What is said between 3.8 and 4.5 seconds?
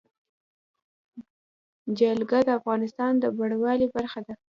برخه ده.